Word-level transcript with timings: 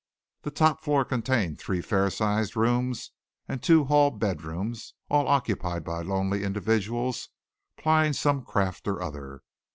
The 0.41 0.49
top 0.49 0.81
floor 0.83 1.05
contained 1.05 1.59
three 1.59 1.79
fair 1.79 2.09
sized 2.09 2.55
rooms 2.55 3.11
and 3.47 3.61
two 3.61 3.83
hall 3.83 4.09
bedrooms, 4.09 4.95
all 5.11 5.27
occupied 5.27 5.83
by 5.83 6.01
lonely 6.01 6.43
individuals 6.43 7.29
plying 7.77 8.13
some 8.13 8.43
craft 8.43 8.87
or 8.87 8.99
other. 8.99 9.43